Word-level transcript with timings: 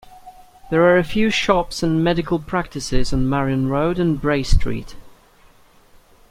There 0.71 0.81
are 0.81 0.97
a 0.97 1.03
few 1.03 1.29
shops 1.29 1.83
and 1.83 2.03
medical 2.03 2.39
practices 2.39 3.13
on 3.13 3.29
Marion 3.29 3.69
Road 3.69 3.99
and 3.99 4.19
Bray 4.19 4.41
Street. 4.41 4.95